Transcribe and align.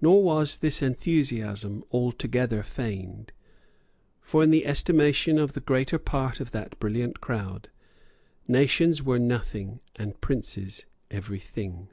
Nor 0.00 0.22
was 0.22 0.58
this 0.58 0.80
enthusiasm 0.80 1.82
altogether 1.90 2.62
feigned. 2.62 3.32
For, 4.20 4.44
in 4.44 4.52
the 4.52 4.64
estimation 4.64 5.40
of 5.40 5.54
the 5.54 5.60
greater 5.60 5.98
part 5.98 6.38
of 6.38 6.52
that 6.52 6.78
brilliant 6.78 7.20
crowd, 7.20 7.68
nations 8.46 9.02
were 9.02 9.18
nothing 9.18 9.80
and 9.96 10.20
princes 10.20 10.86
every 11.10 11.40
thing. 11.40 11.88